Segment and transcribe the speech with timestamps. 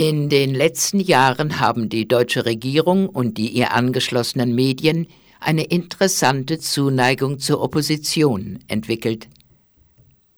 [0.00, 5.08] In den letzten Jahren haben die deutsche Regierung und die ihr angeschlossenen Medien
[5.40, 9.26] eine interessante Zuneigung zur Opposition entwickelt.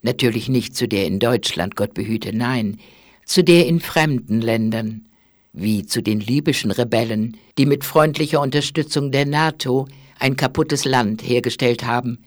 [0.01, 2.79] Natürlich nicht zu der in Deutschland, Gott behüte, nein,
[3.23, 5.07] zu der in fremden Ländern,
[5.53, 9.87] wie zu den libyschen Rebellen, die mit freundlicher Unterstützung der NATO
[10.17, 12.17] ein kaputtes Land hergestellt haben,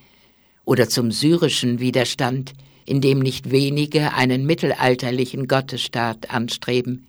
[0.65, 2.53] oder zum syrischen Widerstand,
[2.87, 7.09] in dem nicht wenige einen mittelalterlichen Gottesstaat anstreben.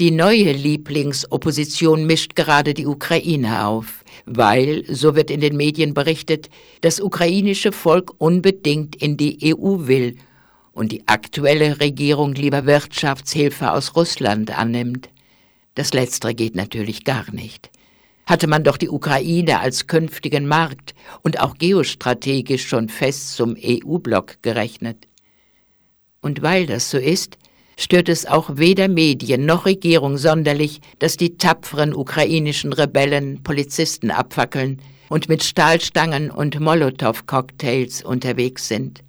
[0.00, 6.50] Die neue Lieblingsopposition mischt gerade die Ukraine auf, weil, so wird in den Medien berichtet,
[6.80, 10.16] das ukrainische Volk unbedingt in die EU will
[10.72, 15.10] und die aktuelle Regierung lieber Wirtschaftshilfe aus Russland annimmt.
[15.76, 17.70] Das Letztere geht natürlich gar nicht.
[18.26, 24.42] Hatte man doch die Ukraine als künftigen Markt und auch geostrategisch schon fest zum EU-Block
[24.42, 25.06] gerechnet.
[26.20, 27.38] Und weil das so ist,
[27.76, 34.80] stört es auch weder Medien noch Regierung sonderlich, dass die tapferen ukrainischen Rebellen Polizisten abfackeln
[35.08, 39.02] und mit Stahlstangen und Molotow-Cocktails unterwegs sind.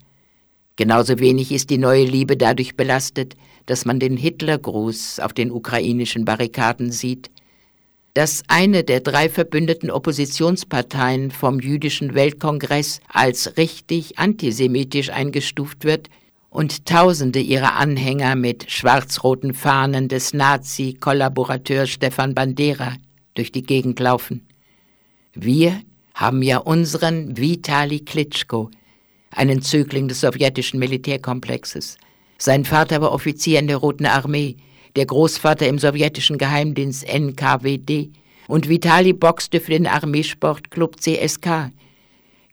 [0.76, 6.26] Genauso wenig ist die neue Liebe dadurch belastet, dass man den Hitlergruß auf den ukrainischen
[6.26, 7.32] Barrikaden sieht,
[8.14, 16.10] dass eine der drei verbündeten Oppositionsparteien vom jüdischen Weltkongress als richtig antisemitisch eingestuft wird
[16.56, 22.94] und Tausende ihrer Anhänger mit schwarz-roten Fahnen des Nazi-Kollaborateurs Stefan Bandera
[23.34, 24.48] durch die Gegend laufen.
[25.34, 25.82] Wir
[26.14, 28.72] haben ja unseren Vitali Klitschko,
[29.32, 31.98] einen Zögling des sowjetischen Militärkomplexes.
[32.38, 34.56] Sein Vater war Offizier in der Roten Armee,
[34.96, 38.12] der Großvater im sowjetischen Geheimdienst NKWD
[38.48, 41.72] und Vitali boxte für den Armeesportclub CSK.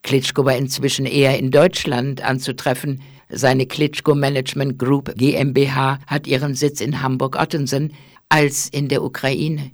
[0.02, 3.00] Klitschko war inzwischen eher in Deutschland anzutreffen,
[3.34, 7.94] seine Klitschko Management Group GmbH hat ihren Sitz in Hamburg-Ottensen
[8.28, 9.70] als in der Ukraine.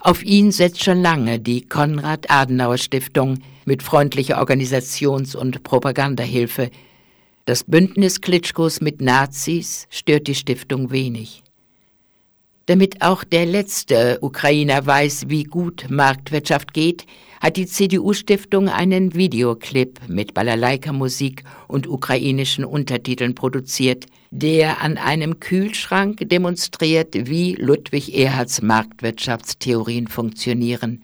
[0.00, 6.70] Auf ihn setzt schon lange die Konrad-Adenauer-Stiftung mit freundlicher Organisations- und Propagandahilfe.
[7.46, 11.42] Das Bündnis Klitschkos mit Nazis stört die Stiftung wenig.
[12.68, 17.06] Damit auch der letzte Ukrainer weiß, wie gut Marktwirtschaft geht,
[17.40, 26.28] hat die CDU-Stiftung einen Videoclip mit Balalaika-Musik und ukrainischen Untertiteln produziert, der an einem Kühlschrank
[26.28, 31.02] demonstriert, wie Ludwig Erhards Marktwirtschaftstheorien funktionieren.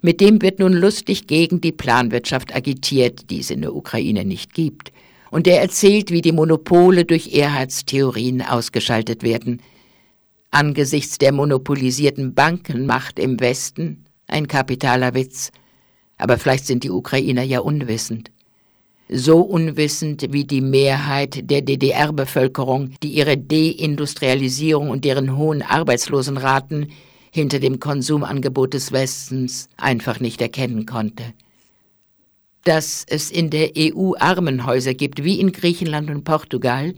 [0.00, 4.52] Mit dem wird nun lustig gegen die Planwirtschaft agitiert, die es in der Ukraine nicht
[4.52, 4.90] gibt.
[5.30, 9.62] Und er erzählt, wie die Monopole durch Erhards Theorien ausgeschaltet werden–
[10.52, 15.50] angesichts der monopolisierten Bankenmacht im Westen ein kapitaler Witz.
[16.18, 18.30] Aber vielleicht sind die Ukrainer ja unwissend.
[19.08, 26.92] So unwissend wie die Mehrheit der DDR-Bevölkerung, die ihre Deindustrialisierung und deren hohen Arbeitslosenraten
[27.30, 31.24] hinter dem Konsumangebot des Westens einfach nicht erkennen konnte.
[32.64, 36.94] Dass es in der EU Armenhäuser gibt, wie in Griechenland und Portugal,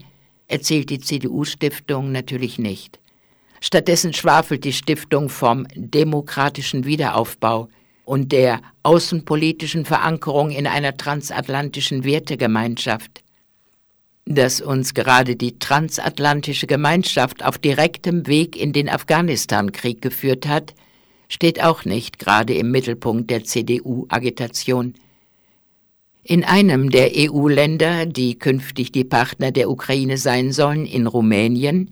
[0.47, 2.99] erzählt die CDU-Stiftung natürlich nicht.
[3.61, 7.69] Stattdessen schwafelt die Stiftung vom demokratischen Wiederaufbau
[8.03, 13.23] und der außenpolitischen Verankerung in einer transatlantischen Wertegemeinschaft.
[14.25, 20.73] Dass uns gerade die transatlantische Gemeinschaft auf direktem Weg in den Afghanistan-Krieg geführt hat,
[21.27, 24.95] steht auch nicht gerade im Mittelpunkt der CDU-Agitation.
[26.23, 31.91] In einem der EU-Länder, die künftig die Partner der Ukraine sein sollen, in Rumänien,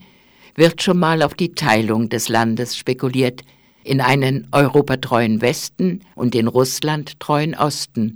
[0.56, 3.42] wird schon mal auf die Teilung des Landes spekuliert
[3.84, 8.14] in einen europatreuen Westen und den russlandtreuen Osten.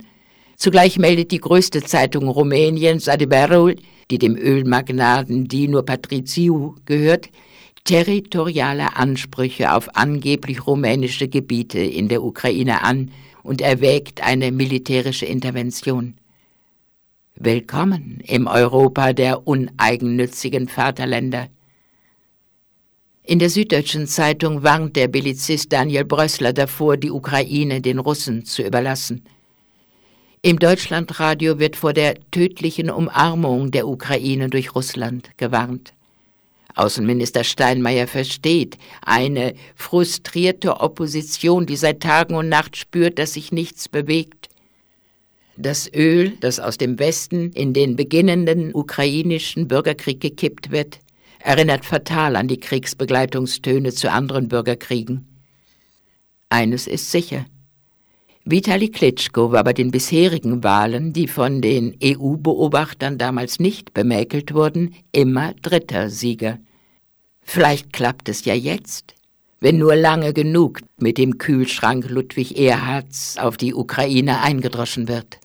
[0.56, 3.76] Zugleich meldet die größte Zeitung Rumäniens, Adevărul,
[4.10, 7.28] die dem Ölmagnaten Dino Patriciu gehört,
[7.84, 13.10] territoriale Ansprüche auf angeblich rumänische Gebiete in der Ukraine an
[13.42, 16.14] und erwägt eine militärische Intervention.
[17.34, 21.48] Willkommen im Europa der uneigennützigen Vaterländer.
[23.28, 28.62] In der Süddeutschen Zeitung warnt der Bellizist Daniel Brössler davor, die Ukraine den Russen zu
[28.62, 29.22] überlassen.
[30.40, 35.92] Im Deutschlandradio wird vor der tödlichen Umarmung der Ukraine durch Russland gewarnt.
[36.74, 43.90] Außenminister Steinmeier versteht eine frustrierte Opposition, die seit Tagen und Nacht spürt, dass sich nichts
[43.90, 44.48] bewegt.
[45.54, 51.00] Das Öl, das aus dem Westen in den beginnenden ukrainischen Bürgerkrieg gekippt wird,
[51.38, 55.26] erinnert fatal an die Kriegsbegleitungstöne zu anderen Bürgerkriegen.
[56.48, 57.46] Eines ist sicher.
[58.44, 64.94] Vitali Klitschko war bei den bisherigen Wahlen, die von den EU-Beobachtern damals nicht bemäkelt wurden,
[65.12, 66.58] immer dritter Sieger.
[67.42, 69.14] Vielleicht klappt es ja jetzt,
[69.60, 75.38] wenn nur lange genug mit dem Kühlschrank Ludwig Erhards auf die Ukraine eingedroschen wird.